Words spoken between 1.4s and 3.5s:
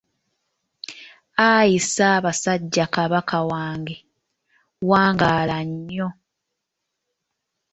Ayi Ssaabasajja Kabaka